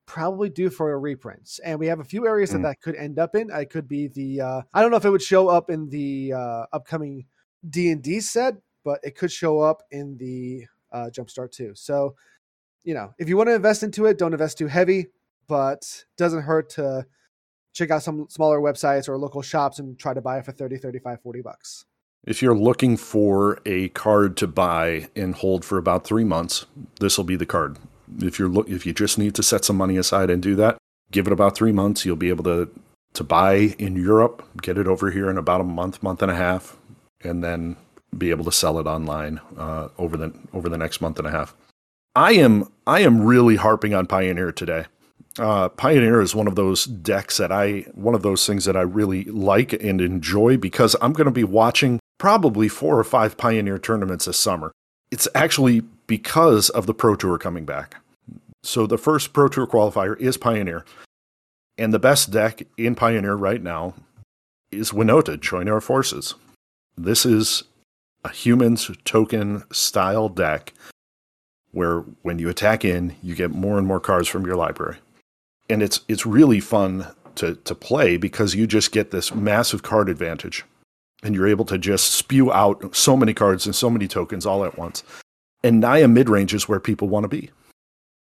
probably 0.06 0.50
due 0.50 0.70
for 0.70 0.92
a 0.92 0.98
reprint, 0.98 1.60
and 1.64 1.80
we 1.80 1.88
have 1.88 2.00
a 2.00 2.04
few 2.04 2.28
areas 2.28 2.50
Mm. 2.50 2.54
that 2.54 2.62
that 2.64 2.82
could 2.82 2.96
end 2.96 3.18
up 3.20 3.36
in. 3.36 3.50
It 3.50 3.70
could 3.70 3.88
be 3.88 4.08
the 4.08 4.42
uh, 4.42 4.62
I 4.74 4.82
don't 4.82 4.92
know 4.92 4.98
if 4.98 5.06
it 5.06 5.10
would 5.10 5.22
show 5.22 5.48
up 5.48 5.70
in 5.70 5.88
the 5.90 6.34
uh, 6.34 6.66
upcoming 6.74 7.26
D 7.70 7.92
and 7.92 8.02
D 8.04 8.20
set, 8.20 8.56
but 8.84 9.00
it 9.04 9.16
could 9.16 9.32
show 9.32 9.60
up 9.60 9.84
in 9.92 10.18
the 10.18 10.66
uh, 10.92 11.10
Jumpstart 11.14 11.52
too. 11.52 11.72
So, 11.76 12.16
you 12.84 12.94
know, 12.94 13.14
if 13.20 13.30
you 13.30 13.38
want 13.38 13.48
to 13.48 13.54
invest 13.56 13.84
into 13.84 14.06
it, 14.06 14.18
don't 14.18 14.34
invest 14.34 14.58
too 14.58 14.68
heavy, 14.68 15.08
but 15.48 16.04
doesn't 16.18 16.42
hurt 16.42 16.70
to 16.72 17.06
check 17.74 17.92
out 17.92 18.04
some 18.04 18.28
smaller 18.30 18.60
websites 18.60 19.08
or 19.08 19.18
local 19.18 19.42
shops 19.42 19.80
and 19.80 19.98
try 19.98 20.14
to 20.14 20.22
buy 20.22 20.38
it 20.38 20.46
for 20.46 20.52
30, 20.52 20.78
35, 20.78 21.22
40 21.22 21.42
bucks. 21.42 21.86
If 22.26 22.42
you're 22.42 22.56
looking 22.56 22.98
for 22.98 23.60
a 23.66 23.90
card 23.90 24.36
to 24.38 24.48
buy 24.48 25.10
and 25.16 25.36
hold 25.36 25.64
for 25.64 25.78
about 25.78 26.04
three 26.04 26.26
months, 26.26 26.66
this 27.00 27.18
will 27.18 27.26
be 27.26 27.38
the 27.38 27.46
card. 27.46 27.78
If 28.20 28.40
you're 28.40 28.50
look, 28.50 28.70
if 28.70 28.86
you 28.86 28.94
just 28.94 29.18
need 29.18 29.36
to 29.36 29.44
set 29.44 29.64
some 29.64 29.78
money 29.78 29.96
aside 29.98 30.30
and 30.30 30.42
do 30.42 30.56
that, 30.56 30.78
give 31.12 31.28
it 31.28 31.34
about 31.34 31.56
three 31.56 31.72
months. 31.72 32.06
You'll 32.06 32.18
be 32.18 32.30
able 32.30 32.44
to 32.44 32.70
to 33.14 33.24
buy 33.24 33.76
in 33.80 33.96
Europe, 33.96 34.48
get 34.62 34.78
it 34.78 34.88
over 34.88 35.12
here 35.12 35.30
in 35.30 35.38
about 35.38 35.62
a 35.62 35.64
month, 35.64 36.04
month 36.04 36.22
and 36.22 36.32
a 36.32 36.36
half, 36.36 36.78
and 37.24 37.44
then 37.44 37.76
be 38.18 38.30
able 38.32 38.46
to 38.46 38.52
sell 38.52 38.80
it 38.80 38.88
online 38.88 39.40
uh, 39.58 39.90
over 39.98 40.18
the 40.18 40.34
over 40.54 40.68
the 40.68 40.78
next 40.78 41.02
month 41.02 41.20
and 41.20 41.28
a 41.28 41.32
half. 41.32 41.56
I 42.16 42.34
am 42.34 42.70
I 42.86 43.02
am 43.02 43.24
really 43.24 43.56
harping 43.56 43.94
on 43.94 44.08
Pioneer 44.08 44.52
today. 44.52 44.86
Uh, 45.40 45.70
Pioneer 45.70 46.20
is 46.20 46.36
one 46.36 46.48
of 46.48 46.56
those 46.56 46.84
decks 46.84 47.38
that 47.38 47.52
I 47.52 47.86
one 47.94 48.14
of 48.14 48.24
those 48.24 48.46
things 48.46 48.66
that 48.66 48.76
I 48.76 48.82
really 48.82 49.24
like 49.24 49.72
and 49.72 50.02
enjoy 50.02 50.58
because 50.58 50.98
I'm 51.02 51.14
going 51.14 51.26
to 51.26 51.32
be 51.32 51.46
watching 51.46 52.00
probably 52.18 52.68
four 52.68 53.00
or 53.00 53.04
five 53.06 53.38
Pioneer 53.38 53.80
tournaments 53.80 54.26
this 54.26 54.38
summer. 54.38 54.74
It's 55.12 55.30
actually 55.34 55.82
because 56.08 56.70
of 56.70 56.88
the 56.88 56.94
Pro 56.94 57.16
Tour 57.16 57.38
coming 57.38 57.66
back. 57.66 57.96
So 58.64 58.86
the 58.86 58.98
first 58.98 59.32
Pro 59.32 59.48
Tour 59.48 59.66
qualifier 59.66 60.20
is 60.20 60.36
Pioneer, 60.36 60.84
and 61.78 61.94
the 61.94 62.00
best 62.00 62.32
deck 62.32 62.64
in 62.78 62.96
Pioneer 62.96 63.36
right 63.36 63.64
now 63.64 63.94
is 64.72 64.92
Winota. 64.92 65.40
Joiner 65.40 65.78
of 65.78 65.86
Forces. 65.86 66.36
This 66.98 67.26
is 67.26 67.64
a 68.26 68.30
humans 68.30 68.92
token 69.06 69.64
style 69.72 70.28
deck 70.28 70.74
where 71.72 72.02
when 72.24 72.40
you 72.40 72.50
attack 72.50 72.84
in, 72.84 73.16
you 73.24 73.36
get 73.36 73.52
more 73.52 73.78
and 73.78 73.88
more 73.88 74.02
cards 74.02 74.28
from 74.28 74.46
your 74.46 74.58
library. 74.58 74.98
And 75.70 75.84
it's 75.84 76.02
it's 76.08 76.26
really 76.26 76.60
fun 76.60 77.08
to 77.36 77.56
to 77.56 77.76
play 77.76 78.18
because 78.18 78.56
you 78.56 78.68
just 78.68 78.92
get 78.92 79.12
this 79.12 79.34
massive 79.34 79.84
card 79.84 80.10
advantage 80.10 80.66
and 81.24 81.36
you're 81.36 81.48
able 81.48 81.66
to 81.66 81.78
just 81.78 82.12
spew 82.12 82.52
out 82.52 82.96
so 82.96 83.16
many 83.16 83.34
cards 83.34 83.66
and 83.66 83.76
so 83.76 83.90
many 83.90 84.08
tokens 84.08 84.46
all 84.46 84.64
at 84.64 84.78
once. 84.78 85.04
And 85.64 85.80
Naya 85.80 86.08
midrange 86.08 86.54
is 86.54 86.70
where 86.70 86.80
people 86.80 87.10
want 87.10 87.26
to 87.26 87.28
be. 87.28 87.52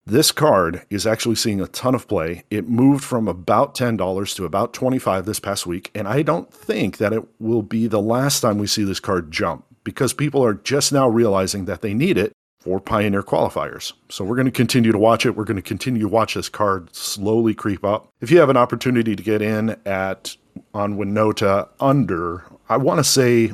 This 0.05 0.33
card 0.33 0.85
is 0.91 1.07
actually 1.07 1.37
seeing 1.37 1.61
a 1.61 1.69
ton 1.69 1.95
of 1.95 2.09
play. 2.09 2.43
It 2.51 2.69
moved 2.69 3.05
from 3.05 3.29
about 3.29 3.77
$10 3.77 4.35
to 4.35 4.45
about 4.45 4.75
25 4.75 5.27
this 5.27 5.39
past 5.39 5.65
week, 5.65 5.93
and 5.95 6.09
I 6.09 6.23
don't 6.23 6.53
think 6.53 6.97
that 6.97 7.13
it 7.13 7.23
will 7.39 7.63
be 7.63 7.87
the 7.87 8.03
last 8.03 8.41
time 8.41 8.59
we 8.59 8.67
see 8.67 8.83
this 8.83 8.99
card 8.99 9.31
jump 9.31 9.65
because 9.85 10.13
people 10.13 10.45
are 10.45 10.55
just 10.55 10.93
now 10.93 11.09
realizing 11.09 11.67
that 11.67 11.83
they 11.83 11.95
need 11.95 12.19
it 12.19 12.33
for 12.63 12.79
Pioneer 12.79 13.23
qualifiers. 13.23 13.93
So 14.09 14.25
we're 14.25 14.37
going 14.37 14.47
to 14.47 14.53
continue 14.53 14.93
to 14.93 14.99
watch 14.99 15.27
it. 15.27 15.35
We're 15.37 15.45
going 15.45 15.57
to 15.57 15.63
continue 15.63 16.03
to 16.03 16.09
watch 16.09 16.35
this 16.35 16.49
card 16.49 16.95
slowly 16.95 17.55
creep 17.55 17.85
up. 17.85 18.09
If 18.21 18.31
you 18.31 18.39
have 18.39 18.51
an 18.51 18.57
opportunity 18.57 19.17
to 19.17 19.23
get 19.23 19.43
in 19.43 19.77
at 19.85 20.37
on 20.73 20.97
Winota 20.97 21.69
under, 21.81 22.45
I 22.69 22.77
want 22.77 22.99
to 22.99 23.05
say 23.05 23.53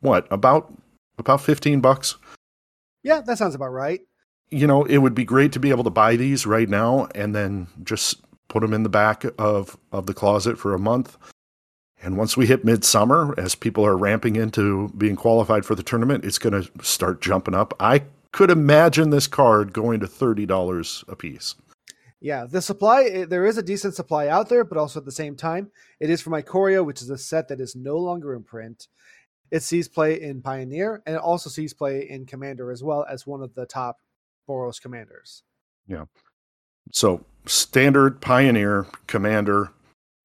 what, 0.00 0.26
about 0.30 0.72
about 1.18 1.40
15 1.40 1.80
bucks 1.80 2.16
Yeah, 3.02 3.20
that 3.22 3.38
sounds 3.38 3.54
about 3.54 3.68
right. 3.68 4.00
You 4.50 4.66
know, 4.66 4.84
it 4.84 4.98
would 4.98 5.14
be 5.14 5.24
great 5.24 5.52
to 5.52 5.60
be 5.60 5.70
able 5.70 5.84
to 5.84 5.90
buy 5.90 6.16
these 6.16 6.46
right 6.46 6.68
now 6.68 7.08
and 7.14 7.34
then 7.34 7.66
just 7.82 8.20
put 8.48 8.60
them 8.60 8.74
in 8.74 8.82
the 8.82 8.88
back 8.88 9.24
of, 9.38 9.76
of 9.92 10.06
the 10.06 10.14
closet 10.14 10.58
for 10.58 10.74
a 10.74 10.78
month. 10.78 11.16
And 12.02 12.16
once 12.16 12.36
we 12.36 12.46
hit 12.46 12.64
midsummer, 12.64 13.34
as 13.38 13.54
people 13.54 13.86
are 13.86 13.96
ramping 13.96 14.34
into 14.36 14.88
being 14.98 15.14
qualified 15.14 15.64
for 15.64 15.76
the 15.76 15.84
tournament, 15.84 16.24
it's 16.24 16.38
going 16.38 16.60
to 16.60 16.84
start 16.84 17.22
jumping 17.22 17.54
up. 17.54 17.74
I 17.78 18.02
could 18.32 18.50
imagine 18.50 19.10
this 19.10 19.28
card 19.28 19.72
going 19.72 20.00
to 20.00 20.06
$30 20.06 21.08
a 21.08 21.16
piece. 21.16 21.54
Yeah, 22.20 22.46
the 22.48 22.62
supply, 22.62 23.04
eh, 23.04 23.24
there 23.24 23.46
is 23.46 23.58
a 23.58 23.62
decent 23.62 23.94
supply 23.94 24.28
out 24.28 24.48
there, 24.48 24.64
but 24.64 24.78
also 24.78 25.00
at 25.00 25.04
the 25.04 25.12
same 25.12 25.36
time, 25.36 25.70
it 26.00 26.08
is 26.10 26.20
from 26.20 26.34
Ikoria, 26.34 26.84
which 26.84 27.02
is 27.02 27.10
a 27.10 27.18
set 27.18 27.48
that 27.48 27.60
is 27.60 27.76
no 27.76 27.98
longer 27.98 28.34
in 28.34 28.42
print. 28.42 28.88
It 29.50 29.62
sees 29.62 29.88
play 29.88 30.20
in 30.20 30.40
Pioneer, 30.40 31.02
and 31.04 31.16
it 31.16 31.20
also 31.20 31.50
sees 31.50 31.74
play 31.74 32.08
in 32.08 32.26
Commander 32.26 32.70
as 32.70 32.82
well 32.82 33.04
as 33.08 33.26
one 33.26 33.42
of 33.42 33.54
the 33.54 33.66
top 33.66 33.98
Boros 34.48 34.80
commanders. 34.80 35.42
Yeah. 35.86 36.06
So 36.90 37.24
standard, 37.46 38.20
Pioneer, 38.20 38.86
Commander, 39.06 39.70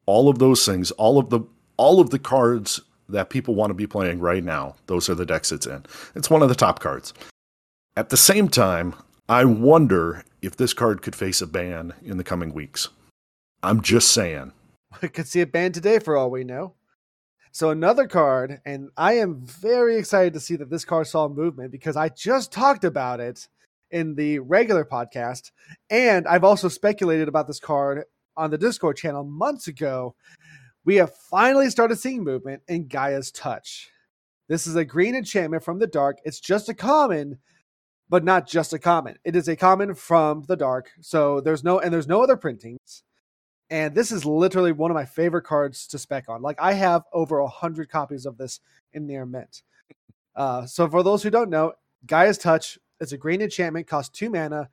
all 0.06 0.30
of 0.30 0.40
those 0.40 0.66
things, 0.66 0.92
all 0.92 1.18
of 1.18 1.30
the 1.30 1.42
all 1.78 2.00
of 2.00 2.10
the 2.10 2.20
cards 2.20 2.82
that 3.10 3.30
people 3.30 3.56
want 3.56 3.70
to 3.70 3.76
be 3.76 3.88
playing 3.88 4.20
right 4.20 4.44
now, 4.44 4.76
those 4.88 5.10
are 5.10 5.16
the 5.16 5.26
decks 5.26 5.52
it's 5.52 5.68
in. 5.68 5.86
It's 6.16 6.30
one 6.30 6.42
of 6.42 6.50
the 6.50 6.56
top 6.56 6.80
cards. 6.80 7.14
At 7.96 8.10
the 8.10 8.18
same 8.18 8.50
time, 8.50 8.96
I 9.30 9.46
wonder 9.46 10.24
if 10.42 10.58
this 10.58 10.74
card 10.74 11.02
could 11.02 11.16
face 11.16 11.42
a 11.42 11.48
ban 11.48 11.94
in 12.04 12.18
the 12.18 12.24
coming 12.24 12.54
weeks. 12.54 12.90
I'm 13.64 13.82
just 13.82 14.12
saying. 14.12 14.52
I 15.02 15.08
could 15.08 15.28
see 15.28 15.42
it 15.42 15.52
banned 15.52 15.74
today 15.74 16.00
for 16.00 16.16
all 16.16 16.30
we 16.30 16.44
know. 16.44 16.74
So 17.52 17.72
another 17.72 18.08
card, 18.08 18.62
and 18.66 18.90
I 18.98 19.14
am 19.14 19.46
very 19.46 19.98
excited 19.98 20.34
to 20.34 20.40
see 20.40 20.56
that 20.58 20.70
this 20.70 20.86
card 20.86 21.08
saw 21.08 21.28
movement 21.28 21.72
because 21.72 21.98
I 21.98 22.10
just 22.10 22.52
talked 22.52 22.84
about 22.84 23.20
it 23.20 23.48
in 23.90 24.16
the 24.16 24.40
regular 24.40 24.86
podcast, 24.86 25.52
and 25.90 26.28
I've 26.28 26.44
also 26.44 26.68
speculated 26.68 27.28
about 27.28 27.48
this 27.48 27.60
card 27.60 28.04
on 28.36 28.52
the 28.52 28.58
Discord 28.58 28.98
channel 28.98 29.24
months 29.24 29.68
ago. 29.68 30.16
We 30.88 30.96
have 30.96 31.14
finally 31.14 31.70
started 31.70 31.98
seeing 31.98 32.24
movement 32.24 32.62
in 32.70 32.88
Gaia's 32.88 33.30
Touch. 33.30 33.90
This 34.48 34.66
is 34.66 34.78
a 34.78 34.86
green 34.86 35.16
enchantment 35.16 35.62
from 35.62 35.80
the 35.80 35.86
dark. 35.86 36.20
It's 36.24 36.40
just 36.40 36.70
a 36.70 36.74
common, 36.74 37.40
but 38.08 38.24
not 38.24 38.48
just 38.48 38.72
a 38.72 38.80
common. 38.80 39.18
It 39.26 39.36
is 39.36 39.50
a 39.50 39.58
common 39.58 39.96
from 39.96 40.46
the 40.48 40.56
dark. 40.56 40.90
So 41.02 41.42
there's 41.42 41.62
no 41.62 41.80
and 41.80 41.94
there's 41.94 42.08
no 42.08 42.24
other 42.24 42.38
printings. 42.38 43.04
And 43.70 43.94
this 43.94 44.14
is 44.14 44.24
literally 44.24 44.72
one 44.72 44.90
of 44.90 44.96
my 44.96 45.04
favorite 45.04 45.42
cards 45.42 45.88
to 45.88 46.00
spec 46.00 46.30
on. 46.30 46.42
Like 46.42 46.56
I 46.58 46.72
have 46.72 47.04
over 47.12 47.40
a 47.40 47.50
hundred 47.50 47.90
copies 47.90 48.26
of 48.26 48.38
this 48.38 48.62
in 48.94 49.06
near 49.06 49.26
mint. 49.26 49.64
Uh, 50.38 50.66
so 50.66 50.88
for 50.88 51.04
those 51.04 51.22
who 51.22 51.30
don't 51.30 51.50
know, 51.50 51.74
Gaia's 52.06 52.38
Touch 52.38 52.80
is 53.02 53.12
a 53.12 53.18
green 53.18 53.42
enchantment, 53.42 53.88
costs 53.88 54.18
two 54.18 54.30
mana. 54.30 54.70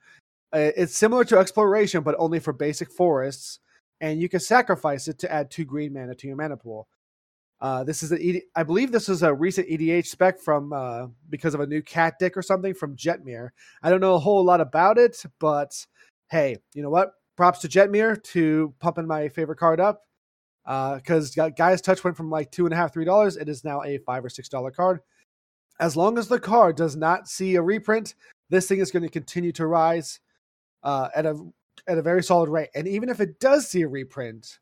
Uh, 0.53 0.71
it's 0.77 0.95
similar 0.95 1.25
to 1.25 1.37
Exploration, 1.37 2.03
but 2.03 2.15
only 2.17 2.39
for 2.39 2.53
basic 2.53 2.89
forests, 2.89 3.59
and 4.01 4.19
you 4.19 4.29
can 4.29 4.39
sacrifice 4.39 5.07
it 5.07 5.19
to 5.19 5.31
add 5.31 5.49
two 5.49 5.65
green 5.65 5.93
mana 5.93 6.15
to 6.15 6.27
your 6.27 6.35
mana 6.35 6.57
pool. 6.57 6.87
Uh, 7.61 7.83
this 7.83 8.03
is 8.03 8.11
an 8.11 8.41
I 8.55 8.63
believe 8.63 8.91
this 8.91 9.09
is 9.09 9.23
a 9.23 9.33
recent 9.33 9.67
EDH 9.69 10.07
spec 10.07 10.39
from 10.39 10.73
uh, 10.73 11.07
because 11.29 11.53
of 11.53 11.61
a 11.61 11.67
new 11.67 11.81
cat 11.81 12.19
deck 12.19 12.35
or 12.35 12.41
something 12.41 12.73
from 12.73 12.95
Jetmir. 12.95 13.49
I 13.81 13.89
don't 13.89 14.01
know 14.01 14.15
a 14.15 14.19
whole 14.19 14.43
lot 14.43 14.61
about 14.61 14.97
it, 14.97 15.23
but 15.39 15.73
hey, 16.29 16.57
you 16.73 16.83
know 16.83 16.89
what? 16.89 17.13
Props 17.37 17.59
to 17.59 17.67
Jetmir 17.67 18.21
to 18.23 18.73
pumping 18.79 19.07
my 19.07 19.29
favorite 19.29 19.57
card 19.57 19.79
up. 19.79 20.01
Because 20.65 21.37
uh, 21.37 21.49
Gaia's 21.49 21.81
Touch 21.81 22.03
went 22.03 22.17
from 22.17 22.29
like 22.29 22.51
two 22.51 22.65
and 22.65 22.73
a 22.73 22.77
half, 22.77 22.91
three 22.91 23.05
dollars. 23.05 23.37
It 23.37 23.47
is 23.47 23.63
now 23.63 23.83
a 23.83 23.99
five 23.99 24.25
or 24.25 24.29
six 24.29 24.49
dollar 24.49 24.71
card. 24.71 24.99
As 25.79 25.95
long 25.95 26.17
as 26.17 26.27
the 26.27 26.39
card 26.39 26.75
does 26.75 26.95
not 26.95 27.27
see 27.27 27.55
a 27.55 27.61
reprint, 27.61 28.15
this 28.49 28.67
thing 28.67 28.79
is 28.79 28.91
going 28.91 29.03
to 29.03 29.09
continue 29.09 29.51
to 29.53 29.67
rise 29.67 30.19
uh, 30.83 31.09
at 31.15 31.25
a 31.25 31.37
at 31.87 31.97
a 31.97 32.01
very 32.01 32.23
solid 32.23 32.49
rate. 32.49 32.69
And 32.75 32.87
even 32.87 33.09
if 33.09 33.19
it 33.19 33.39
does 33.39 33.67
see 33.67 33.81
a 33.81 33.87
reprint, 33.87 34.59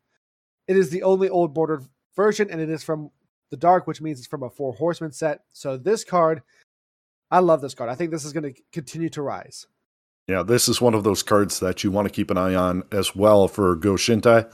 it 0.68 0.76
is 0.76 0.90
the 0.90 1.02
only 1.02 1.28
old 1.28 1.54
bordered 1.54 1.84
version, 2.16 2.50
and 2.50 2.60
it 2.60 2.70
is 2.70 2.82
from 2.82 3.10
the 3.50 3.56
dark, 3.56 3.86
which 3.86 4.00
means 4.00 4.18
it's 4.18 4.28
from 4.28 4.42
a 4.42 4.50
four 4.50 4.72
horseman 4.72 5.12
set. 5.12 5.40
So 5.52 5.76
this 5.76 6.04
card, 6.04 6.42
I 7.30 7.40
love 7.40 7.60
this 7.60 7.74
card. 7.74 7.90
I 7.90 7.94
think 7.94 8.10
this 8.10 8.24
is 8.24 8.32
going 8.32 8.54
to 8.54 8.60
continue 8.72 9.08
to 9.10 9.22
rise. 9.22 9.66
Yeah, 10.26 10.42
this 10.42 10.68
is 10.68 10.80
one 10.80 10.94
of 10.94 11.04
those 11.04 11.22
cards 11.22 11.60
that 11.60 11.84
you 11.84 11.90
want 11.90 12.08
to 12.08 12.14
keep 12.14 12.30
an 12.30 12.38
eye 12.38 12.54
on 12.54 12.82
as 12.90 13.14
well 13.14 13.46
for 13.46 13.76
Go-Shintai. 13.76 14.50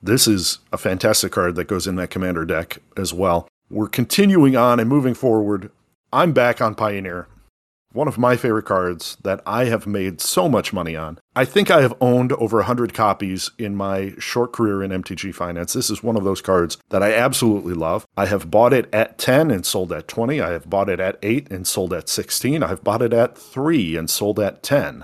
This 0.00 0.28
is 0.28 0.60
a 0.72 0.78
fantastic 0.78 1.32
card 1.32 1.56
that 1.56 1.64
goes 1.64 1.86
in 1.86 1.96
that 1.96 2.10
commander 2.10 2.44
deck 2.44 2.78
as 2.96 3.12
well. 3.12 3.48
We're 3.70 3.88
continuing 3.88 4.56
on 4.56 4.78
and 4.78 4.88
moving 4.88 5.14
forward. 5.14 5.70
I'm 6.12 6.32
back 6.32 6.60
on 6.60 6.74
Pioneer 6.74 7.26
one 7.92 8.08
of 8.08 8.18
my 8.18 8.36
favorite 8.36 8.64
cards 8.64 9.16
that 9.22 9.40
I 9.44 9.64
have 9.64 9.86
made 9.86 10.20
so 10.20 10.48
much 10.48 10.72
money 10.72 10.94
on. 10.96 11.18
I 11.34 11.44
think 11.44 11.70
I 11.70 11.82
have 11.82 11.94
owned 12.00 12.32
over 12.32 12.58
100 12.58 12.94
copies 12.94 13.50
in 13.58 13.74
my 13.74 14.14
short 14.18 14.52
career 14.52 14.82
in 14.82 14.90
MTG 14.90 15.34
Finance. 15.34 15.72
This 15.72 15.90
is 15.90 16.02
one 16.02 16.16
of 16.16 16.24
those 16.24 16.40
cards 16.40 16.78
that 16.90 17.02
I 17.02 17.12
absolutely 17.12 17.74
love. 17.74 18.06
I 18.16 18.26
have 18.26 18.50
bought 18.50 18.72
it 18.72 18.92
at 18.94 19.18
10 19.18 19.50
and 19.50 19.66
sold 19.66 19.92
at 19.92 20.08
20. 20.08 20.40
I 20.40 20.50
have 20.50 20.70
bought 20.70 20.88
it 20.88 21.00
at 21.00 21.18
8 21.22 21.50
and 21.50 21.66
sold 21.66 21.92
at 21.92 22.08
16. 22.08 22.62
I've 22.62 22.84
bought 22.84 23.02
it 23.02 23.12
at 23.12 23.36
3 23.36 23.96
and 23.96 24.08
sold 24.08 24.38
at 24.38 24.62
10. 24.62 25.02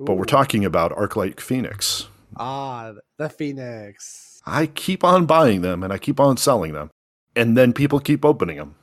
Ooh. 0.00 0.04
But 0.04 0.14
we're 0.14 0.24
talking 0.24 0.64
about 0.64 0.92
Arclight 0.92 1.40
Phoenix. 1.40 2.08
Ah, 2.36 2.92
the 3.18 3.28
Phoenix. 3.28 4.40
I 4.46 4.66
keep 4.66 5.04
on 5.04 5.26
buying 5.26 5.60
them 5.60 5.82
and 5.82 5.92
I 5.92 5.98
keep 5.98 6.18
on 6.18 6.36
selling 6.36 6.72
them. 6.72 6.90
And 7.36 7.56
then 7.56 7.72
people 7.72 8.00
keep 8.00 8.24
opening 8.24 8.56
them 8.56 8.76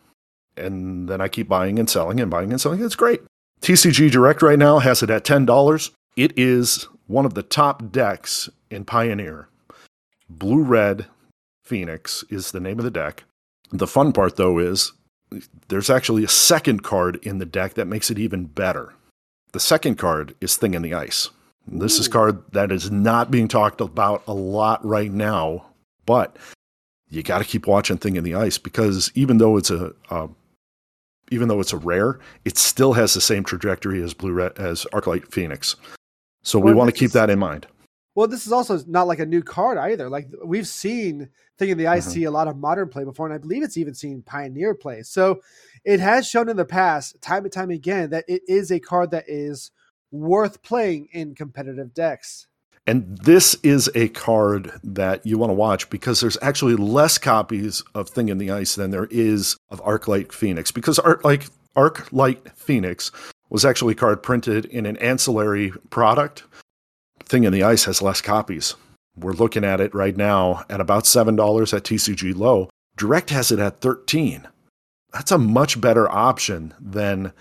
and 0.58 1.08
then 1.08 1.22
I 1.22 1.28
keep 1.28 1.48
buying 1.48 1.80
and 1.80 1.90
selling 1.90 2.20
and 2.20 2.30
buying 2.30 2.52
and 2.52 2.60
selling. 2.60 2.84
It's 2.84 2.96
great. 2.96 3.22
TCG 3.62 4.12
Direct 4.12 4.42
right 4.42 4.60
now 4.60 4.80
has 4.80 5.04
it 5.04 5.10
at 5.10 5.24
$10. 5.24 5.92
It 6.18 6.38
is 6.38 6.88
one 7.08 7.26
of 7.26 7.36
the 7.36 7.44
top 7.44 7.92
decks 7.92 8.50
in 8.70 8.86
Pioneer. 8.86 9.48
Blue 10.30 10.64
Red 10.64 11.06
Phoenix 11.64 12.24
is 12.30 12.52
the 12.52 12.60
name 12.60 12.80
of 12.80 12.86
the 12.86 12.92
deck. 12.92 13.24
The 13.72 13.88
fun 13.88 14.14
part, 14.14 14.36
though, 14.36 14.58
is 14.58 14.94
there's 15.70 15.90
actually 15.90 16.24
a 16.24 16.30
second 16.30 16.84
card 16.84 17.18
in 17.24 17.38
the 17.38 17.46
deck 17.46 17.76
that 17.76 17.86
makes 17.86 18.10
it 18.10 18.20
even 18.20 18.46
better. 18.46 18.94
The 19.54 19.60
second 19.60 19.96
card 19.96 20.36
is 20.42 20.56
Thing 20.56 20.74
in 20.74 20.82
the 20.82 20.94
Ice. 20.94 21.30
This 21.68 21.98
Ooh. 21.98 22.02
is 22.02 22.08
card 22.08 22.42
that 22.54 22.72
is 22.72 22.92
not 22.92 23.32
being 23.32 23.48
talked 23.48 23.82
about 23.82 24.24
a 24.28 24.34
lot 24.34 24.84
right 24.84 25.12
now, 25.12 25.66
but 26.06 26.38
you 27.10 27.24
got 27.24 27.40
to 27.40 27.46
keep 27.46 27.68
watching 27.68 27.98
Thing 27.98 28.16
in 28.16 28.24
the 28.24 28.36
Ice 28.36 28.58
because 28.58 29.12
even 29.16 29.38
though 29.38 29.58
it's 29.58 29.70
a, 29.70 29.94
a 30.10 30.30
even 31.32 31.48
though 31.48 31.60
it's 31.60 31.74
a 31.74 31.78
rare, 31.78 32.20
it 32.46 32.58
still 32.58 32.94
has 32.94 33.14
the 33.14 33.22
same 33.22 33.44
trajectory 33.44 34.04
as 34.04 34.14
Blue 34.14 34.34
Red 34.34 34.58
as 34.60 34.86
Arclight 34.94 35.32
Phoenix. 35.32 35.76
So 36.44 36.60
well, 36.60 36.68
we 36.68 36.78
want 36.78 36.90
to 36.90 36.96
keep 36.96 37.08
is, 37.08 37.14
that 37.14 37.30
in 37.30 37.40
mind. 37.40 37.66
Well, 38.14 38.28
this 38.28 38.46
is 38.46 38.52
also 38.52 38.80
not 38.88 39.08
like 39.08 39.20
a 39.20 39.26
new 39.26 39.42
card 39.42 39.78
either. 39.78 40.10
Like 40.10 40.28
we've 40.44 40.68
seen 40.68 41.30
Thing 41.58 41.70
in 41.70 41.78
the 41.78 41.88
Ice 41.88 42.06
mm-hmm. 42.06 42.14
see 42.14 42.24
a 42.26 42.32
lot 42.32 42.48
of 42.48 42.58
modern 42.58 42.90
play 42.90 43.04
before, 43.04 43.26
and 43.28 43.34
I 43.34 43.38
believe 43.38 43.64
it's 43.64 43.78
even 43.78 43.94
seen 43.94 44.22
Pioneer 44.24 44.76
play. 44.76 45.04
So 45.04 45.42
it 45.86 46.00
has 46.00 46.28
shown 46.28 46.50
in 46.50 46.58
the 46.58 46.66
past, 46.66 47.22
time 47.22 47.44
and 47.44 47.54
time 47.54 47.72
again, 47.72 48.10
that 48.10 48.26
it 48.28 48.42
is 48.48 48.72
a 48.72 48.80
card 48.80 49.12
that 49.12 49.26
is 49.28 49.72
worth 50.12 50.62
playing 50.62 51.08
in 51.14 51.36
competitive 51.36 51.94
decks. 51.94 52.48
And 52.88 53.18
this 53.20 53.56
is 53.62 53.90
a 53.94 54.10
card 54.10 54.72
that 54.84 55.26
you 55.26 55.38
want 55.38 55.52
to 55.52 55.56
watch 55.56 55.90
because 55.90 56.20
there's 56.20 56.38
actually 56.42 56.76
less 56.76 57.18
copies 57.18 57.84
of 57.94 58.10
Thing 58.10 58.30
in 58.30 58.40
the 58.40 58.50
Ice 58.52 58.76
than 58.76 58.92
there 58.92 59.08
is 59.12 59.56
of 59.70 59.84
Arclight 59.84 60.32
Phoenix. 60.32 60.72
Because 60.72 60.98
Arc 61.00 61.22
Arclight 61.76 62.52
Phoenix 62.54 63.12
was 63.50 63.66
actually 63.66 63.94
a 63.94 63.96
card 63.96 64.24
printed 64.24 64.66
in 64.66 64.86
an 64.86 64.98
ancillary 64.98 65.72
product. 65.90 66.44
Thing 67.24 67.44
in 67.44 67.54
the 67.54 67.64
Ice 67.64 67.86
has 67.86 68.02
less 68.02 68.20
copies. 68.20 68.76
We're 69.16 69.34
looking 69.34 69.64
at 69.64 69.80
it 69.80 69.94
right 69.94 70.18
now 70.18 70.66
at 70.70 70.82
about 70.82 71.06
seven 71.06 71.36
dollars 71.36 71.74
at 71.74 71.84
TCG 71.84 72.36
low. 72.36 72.70
Direct 72.98 73.30
has 73.30 73.52
it 73.52 73.60
at 73.60 73.80
thirteen. 73.80 74.48
That's 75.14 75.32
a 75.32 75.38
much 75.38 75.80
better 75.80 76.10
option 76.10 76.74
than 76.80 77.34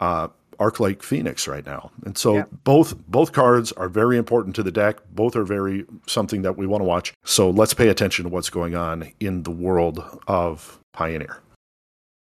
uh, 0.00 0.28
Arclight 0.60 1.02
Phoenix 1.02 1.48
right 1.48 1.64
now. 1.64 1.90
And 2.04 2.16
so 2.16 2.36
yeah. 2.36 2.44
both 2.64 2.96
both 3.08 3.32
cards 3.32 3.72
are 3.72 3.88
very 3.88 4.18
important 4.18 4.54
to 4.56 4.62
the 4.62 4.70
deck. 4.70 4.98
Both 5.12 5.34
are 5.34 5.44
very 5.44 5.86
something 6.06 6.42
that 6.42 6.56
we 6.56 6.66
want 6.66 6.82
to 6.82 6.84
watch. 6.84 7.14
So 7.24 7.50
let's 7.50 7.74
pay 7.74 7.88
attention 7.88 8.24
to 8.24 8.28
what's 8.28 8.50
going 8.50 8.74
on 8.74 9.10
in 9.20 9.42
the 9.42 9.50
world 9.50 10.04
of 10.28 10.78
Pioneer. 10.92 11.38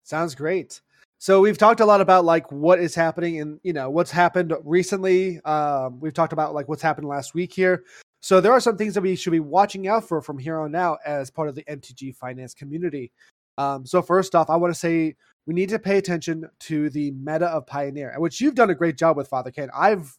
Sounds 0.04 0.36
great. 0.36 0.82
So 1.18 1.42
we've 1.42 1.58
talked 1.58 1.80
a 1.80 1.86
lot 1.86 2.02
about 2.02 2.26
like 2.26 2.52
what 2.52 2.80
is 2.80 2.96
happening 2.96 3.42
and 3.42 3.60
you 3.64 3.74
know 3.74 3.90
what's 3.90 4.12
happened 4.12 4.54
recently. 4.64 5.42
Um, 5.42 6.00
we've 6.00 6.14
talked 6.14 6.34
about 6.34 6.54
like 6.54 6.68
what's 6.70 6.82
happened 6.82 7.08
last 7.08 7.34
week 7.34 7.52
here. 7.52 7.84
So 8.22 8.40
there 8.40 8.52
are 8.52 8.60
some 8.60 8.78
things 8.78 8.94
that 8.94 9.02
we 9.02 9.16
should 9.16 9.32
be 9.32 9.40
watching 9.40 9.88
out 9.88 10.08
for 10.08 10.22
from 10.22 10.38
here 10.38 10.60
on 10.60 10.76
out 10.76 11.00
as 11.06 11.32
part 11.32 11.50
of 11.50 11.56
the 11.56 11.64
MTG 11.64 12.16
finance 12.16 12.54
community. 12.54 13.12
Um, 13.58 13.86
so 13.86 14.02
first 14.02 14.36
off, 14.36 14.50
I 14.50 14.56
want 14.56 14.74
to 14.74 14.80
say 14.80 15.16
we 15.46 15.54
need 15.54 15.70
to 15.70 15.80
pay 15.80 15.98
attention 15.98 16.50
to 16.62 16.90
the 16.90 17.12
meta 17.12 17.48
of 17.48 17.68
Pioneer, 17.68 18.14
which 18.18 18.40
you've 18.40 18.56
done 18.56 18.70
a 18.70 18.76
great 18.76 18.98
job 18.98 19.18
with, 19.18 19.28
Father 19.28 19.52
Ken. 19.52 19.70
I've 19.76 20.18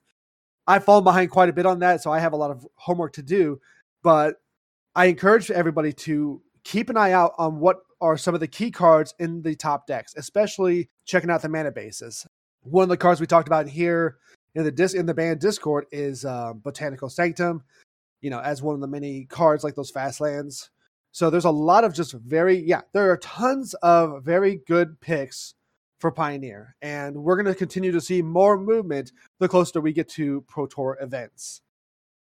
I've 0.67 0.85
fallen 0.85 1.05
behind 1.05 1.31
quite 1.31 1.49
a 1.49 1.53
bit 1.53 1.67
on 1.67 1.81
that, 1.81 2.03
so 2.03 2.13
I 2.13 2.21
have 2.21 2.33
a 2.33 2.37
lot 2.37 2.51
of 2.51 2.67
homework 2.77 3.15
to 3.15 3.23
do. 3.23 3.61
But 4.03 4.37
I 4.95 5.07
encourage 5.07 5.51
everybody 5.51 5.93
to 5.93 6.43
keep 6.65 6.91
an 6.91 6.97
eye 6.97 7.13
out 7.13 7.33
on 7.39 7.59
what 7.59 7.81
are 8.01 8.17
some 8.17 8.35
of 8.35 8.41
the 8.41 8.49
key 8.49 8.71
cards 8.71 9.15
in 9.19 9.43
the 9.43 9.55
top 9.55 9.87
decks, 9.87 10.15
especially 10.17 10.91
checking 11.05 11.31
out 11.31 11.43
the 11.43 11.49
mana 11.49 11.71
bases. 11.71 12.27
One 12.63 12.83
of 12.85 12.89
the 12.89 12.97
cards 12.97 13.21
we 13.21 13.27
talked 13.27 13.49
about 13.49 13.69
here 13.69 14.19
in 14.55 14.65
the 14.65 14.71
dis- 14.71 14.95
in 14.95 15.07
the 15.07 15.15
BAN 15.15 15.39
Discord 15.39 15.87
is 15.93 16.25
uh, 16.25 16.53
Botanical 16.53 17.09
Sanctum. 17.09 17.63
You 18.21 18.31
know, 18.31 18.41
as 18.41 18.63
one 18.63 18.75
of 18.75 18.81
the 18.81 18.87
many 18.87 19.25
cards 19.25 19.65
like 19.65 19.75
those 19.75 19.91
fast 19.91 20.21
lands. 20.21 20.71
So 21.13 21.29
there's 21.29 21.45
a 21.45 21.51
lot 21.51 21.85
of 21.85 21.95
just 21.95 22.13
very 22.13 22.57
yeah, 22.59 22.81
there 22.93 23.11
are 23.11 23.19
tons 23.19 23.75
of 23.75 24.25
very 24.25 24.61
good 24.67 25.01
picks 25.01 25.55
for 25.99 26.11
Pioneer, 26.11 26.75
and 26.83 27.23
we're 27.23 27.37
going 27.37 27.53
to 27.53 27.55
continue 27.55 27.93
to 27.93 28.01
see 28.01 28.23
more 28.23 28.59
movement 28.59 29.13
the 29.39 29.49
closer 29.49 29.81
we 29.81 29.93
get 29.93 30.09
to 30.11 30.41
Pro 30.49 30.67
Tour 30.67 30.99
events. 31.01 31.61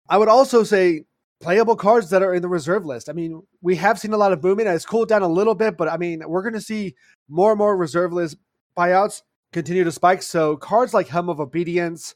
I 0.08 0.17
would 0.17 0.27
also 0.27 0.63
say 0.63 1.05
playable 1.41 1.75
cards 1.75 2.10
that 2.10 2.22
are 2.22 2.34
in 2.34 2.41
the 2.41 2.48
reserve 2.48 2.86
list. 2.86 3.10
I 3.10 3.13
mean, 3.13 3.41
we 3.62 3.75
have 3.77 4.00
seen 4.00 4.13
a 4.13 4.17
lot 4.17 4.32
of 4.32 4.44
movement. 4.44 4.70
It's 4.70 4.86
cooled 4.86 5.10
down 5.10 5.22
a 5.22 5.27
little 5.27 5.55
bit, 5.55 5.77
but 5.77 5.88
I 5.88 5.98
mean, 5.98 6.22
we're 6.27 6.41
going 6.41 6.53
to 6.53 6.62
see 6.62 6.96
more 7.27 7.51
and 7.51 7.58
more 7.58 7.75
reserve 7.75 8.13
list 8.13 8.38
buyouts 8.77 9.22
continue 9.51 9.84
to 9.84 9.91
spike. 9.91 10.22
So 10.22 10.58
cards 10.58 10.94
like 10.94 11.08
Helm 11.08 11.29
of 11.29 11.39
Obedience, 11.39 12.15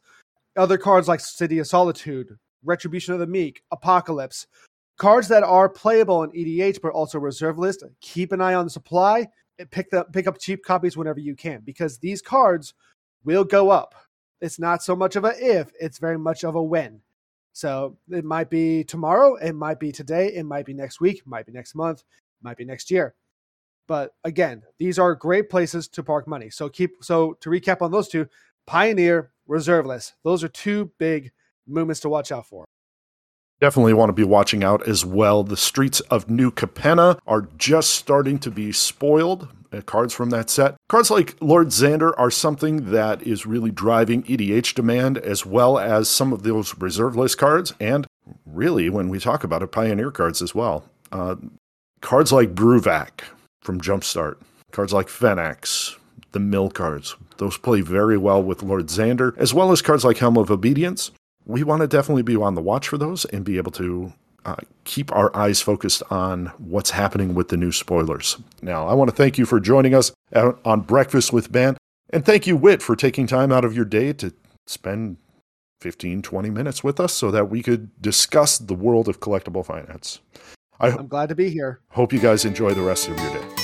other 0.56 0.78
cards 0.78 1.08
like 1.08 1.20
City 1.20 1.60
of 1.60 1.68
Solitude, 1.68 2.38
Retribution 2.64 3.14
of 3.14 3.20
the 3.20 3.28
Meek, 3.28 3.64
Apocalypse, 3.72 4.46
cards 5.00 5.28
that 5.30 5.42
are 5.42 5.68
playable 5.68 6.22
in 6.24 6.32
EDH 6.32 6.82
but 6.82 6.92
also 6.92 7.18
reserve 7.18 7.58
list. 7.58 7.84
Keep 8.02 8.32
an 8.32 8.42
eye 8.42 8.54
on 8.54 8.66
the 8.66 8.70
supply. 8.70 9.28
Pick 9.72 9.90
the 9.90 10.06
pick 10.14 10.28
up 10.28 10.38
cheap 10.38 10.64
copies 10.64 10.96
whenever 10.96 11.20
you 11.20 11.36
can 11.36 11.62
because 11.66 11.98
these 11.98 12.22
cards 12.22 12.76
will 13.24 13.44
go 13.44 13.72
up. 13.72 13.96
It's 14.40 14.60
not 14.60 14.84
so 14.84 14.96
much 14.96 15.16
of 15.16 15.26
a 15.26 15.34
if; 15.38 15.72
it's 15.82 15.98
very 15.98 16.18
much 16.18 16.44
of 16.44 16.56
a 16.56 16.64
when. 16.64 17.02
So 17.52 17.98
it 18.10 18.24
might 18.24 18.50
be 18.50 18.84
tomorrow, 18.86 19.36
it 19.36 19.54
might 19.54 19.80
be 19.80 19.92
today, 19.92 20.28
it 20.28 20.44
might 20.44 20.66
be 20.66 20.74
next 20.74 21.02
week, 21.02 21.26
might 21.26 21.46
be 21.46 21.52
next 21.52 21.76
month, 21.76 22.04
might 22.42 22.56
be 22.56 22.64
next 22.64 22.90
year. 22.90 23.16
But 23.88 24.14
again, 24.24 24.62
these 24.78 25.00
are 25.00 25.16
great 25.16 25.50
places 25.50 25.88
to 25.90 26.04
park 26.04 26.28
money. 26.28 26.50
So 26.50 26.70
keep 26.70 27.04
so 27.04 27.34
to 27.42 27.50
recap 27.50 27.82
on 27.82 27.92
those 27.92 28.08
two, 28.08 28.28
Pioneer, 28.66 29.32
Reserve 29.48 29.88
List. 29.88 30.14
Those 30.24 30.44
are 30.44 30.48
two 30.48 30.92
big 31.00 31.32
movements 31.68 32.00
to 32.02 32.10
watch 32.10 32.32
out 32.32 32.46
for. 32.46 32.66
Definitely 33.62 33.94
want 33.94 34.10
to 34.10 34.14
be 34.14 34.24
watching 34.24 34.64
out 34.64 34.88
as 34.88 35.06
well. 35.06 35.44
The 35.44 35.58
streets 35.58 36.00
of 36.02 36.30
New 36.30 36.50
Capenna 36.52 37.20
are 37.28 37.50
just 37.58 37.92
starting 37.92 38.40
to 38.40 38.52
be 38.52 38.72
spoiled. 38.72 39.50
Uh, 39.72 39.82
cards 39.82 40.16
from 40.16 40.32
that 40.32 40.50
set. 40.50 40.76
Cards 40.88 41.12
like 41.12 41.36
Lord 41.42 41.68
Xander 41.68 42.12
are 42.18 42.32
something 42.32 42.90
that 42.90 43.22
is 43.22 43.46
really 43.46 43.70
driving 43.70 44.24
EDH 44.24 44.74
demand, 44.74 45.20
as 45.20 45.46
well 45.46 45.78
as 45.78 46.10
some 46.10 46.34
of 46.34 46.42
those 46.42 46.76
reserve 46.80 47.16
list 47.16 47.38
cards, 47.38 47.74
and 47.80 48.08
really, 48.48 48.90
when 48.90 49.10
we 49.10 49.20
talk 49.20 49.44
about 49.44 49.62
it, 49.62 49.72
Pioneer 49.72 50.10
cards 50.10 50.42
as 50.42 50.56
well. 50.56 50.86
Uh, 51.12 51.36
cards 52.02 52.32
like 52.32 52.56
Bruvac, 52.56 53.22
from 53.62 53.80
Jumpstart. 53.80 54.38
Cards 54.72 54.94
like 54.94 55.08
Phenax, 55.08 55.96
the 56.32 56.40
mill 56.40 56.70
cards. 56.72 57.16
Those 57.38 57.58
play 57.58 57.82
very 57.82 58.18
well 58.18 58.42
with 58.42 58.64
Lord 58.64 58.88
Xander, 58.88 59.38
as 59.38 59.54
well 59.54 59.72
as 59.72 59.84
cards 59.84 60.04
like 60.04 60.18
Helm 60.18 60.38
of 60.38 60.50
Obedience. 60.50 61.12
We 61.46 61.64
want 61.64 61.82
to 61.82 61.88
definitely 61.88 62.24
be 62.24 62.36
on 62.36 62.56
the 62.56 62.62
watch 62.62 62.88
for 62.88 62.98
those 62.98 63.26
and 63.26 63.44
be 63.44 63.58
able 63.58 63.72
to 63.74 64.14
uh, 64.46 64.56
keep 64.84 65.12
our 65.12 65.36
eyes 65.36 65.62
focused 65.62 66.04
on 66.10 66.48
what's 66.58 66.92
happening 66.92 67.36
with 67.36 67.50
the 67.50 67.58
new 67.58 67.72
spoilers. 67.72 68.38
Now, 68.62 68.88
I 68.88 68.94
want 68.94 69.10
to 69.10 69.16
thank 69.16 69.38
you 69.38 69.46
for 69.46 69.60
joining 69.60 69.94
us 69.94 70.12
on 70.34 70.82
Breakfast 70.82 71.34
with 71.34 71.52
BAN, 71.52 71.78
and 72.12 72.26
thank 72.26 72.48
you, 72.48 72.56
Wit, 72.56 72.82
for 72.82 72.96
taking 72.96 73.28
time 73.28 73.52
out 73.52 73.66
of 73.66 73.76
your 73.76 73.86
day 73.86 74.14
to 74.14 74.34
spend 74.68 75.18
15, 75.82 76.22
20 76.22 76.50
minutes 76.50 76.84
with 76.84 77.00
us 77.00 77.14
so 77.14 77.32
that 77.32 77.50
we 77.50 77.64
could 77.64 77.90
discuss 78.02 78.58
the 78.58 78.74
world 78.74 79.08
of 79.08 79.20
collectible 79.20 79.66
finance. 79.66 80.20
I 80.80 80.90
am 80.90 81.08
glad 81.08 81.30
to 81.30 81.36
be 81.36 81.50
here. 81.50 81.82
Hope 81.90 82.14
you 82.14 82.20
guys 82.20 82.46
enjoy 82.46 82.74
the 82.74 82.82
rest 82.82 83.08
of 83.08 83.20
your 83.20 83.34
day. 83.34 83.59